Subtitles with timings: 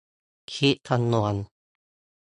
[0.53, 1.35] คิดคำนวณ